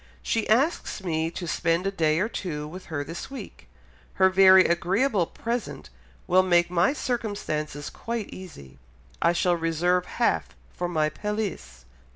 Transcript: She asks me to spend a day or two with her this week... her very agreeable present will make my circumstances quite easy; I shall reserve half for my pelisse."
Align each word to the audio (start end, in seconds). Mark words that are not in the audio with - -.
She 0.23 0.49
asks 0.49 1.03
me 1.03 1.29
to 1.29 1.47
spend 1.47 1.85
a 1.85 1.91
day 1.91 2.17
or 2.19 2.27
two 2.27 2.67
with 2.67 2.85
her 2.85 3.03
this 3.03 3.29
week... 3.29 3.67
her 4.15 4.31
very 4.31 4.65
agreeable 4.65 5.27
present 5.27 5.91
will 6.25 6.41
make 6.41 6.71
my 6.71 6.91
circumstances 6.91 7.91
quite 7.91 8.29
easy; 8.29 8.79
I 9.21 9.33
shall 9.33 9.55
reserve 9.55 10.07
half 10.07 10.55
for 10.73 10.87
my 10.89 11.09
pelisse." 11.09 11.85